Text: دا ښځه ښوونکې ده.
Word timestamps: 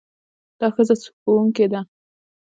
دا 0.59 0.67
ښځه 0.75 0.95
ښوونکې 1.19 1.65
ده. 1.71 1.81